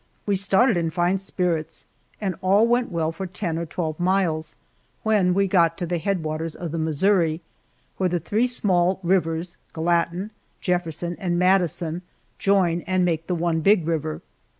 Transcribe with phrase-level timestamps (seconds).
[0.25, 1.85] We started in fine spirits,
[2.19, 4.55] and all went well for ten or twelve miles,
[5.03, 7.39] when we got to the head waters of the Missouri,
[7.97, 12.01] where the three small rivers, Gallatin, Jefferson, and Madison
[12.39, 14.23] join and make the one big river.